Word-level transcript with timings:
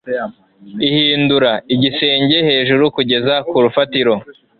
ihindura- 0.87 1.51
igisenge 1.73 2.37
hejuru 2.47 2.83
kugeza 2.95 3.33
ku 3.49 3.55
rufatiro 3.63 4.13